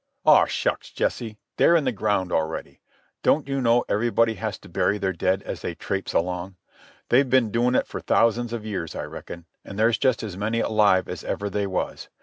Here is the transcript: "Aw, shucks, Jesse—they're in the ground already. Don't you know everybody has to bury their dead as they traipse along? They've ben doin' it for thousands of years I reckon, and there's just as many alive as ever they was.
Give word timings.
"Aw, 0.25 0.47
shucks, 0.47 0.89
Jesse—they're 0.89 1.75
in 1.75 1.83
the 1.83 1.91
ground 1.91 2.31
already. 2.31 2.81
Don't 3.21 3.47
you 3.47 3.61
know 3.61 3.85
everybody 3.87 4.33
has 4.33 4.57
to 4.57 4.67
bury 4.67 4.97
their 4.97 5.13
dead 5.13 5.43
as 5.43 5.61
they 5.61 5.75
traipse 5.75 6.11
along? 6.11 6.55
They've 7.09 7.29
ben 7.29 7.51
doin' 7.51 7.75
it 7.75 7.85
for 7.85 8.01
thousands 8.01 8.51
of 8.51 8.65
years 8.65 8.95
I 8.95 9.03
reckon, 9.03 9.45
and 9.63 9.77
there's 9.77 9.99
just 9.99 10.23
as 10.23 10.35
many 10.35 10.59
alive 10.59 11.07
as 11.07 11.23
ever 11.23 11.51
they 11.51 11.67
was. 11.67 12.09